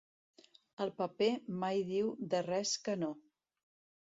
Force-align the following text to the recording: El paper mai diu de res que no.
El 0.85 0.91
paper 1.01 1.27
mai 1.65 1.83
diu 1.91 2.09
de 2.35 2.43
res 2.49 2.75
que 2.89 2.97
no. 3.03 3.13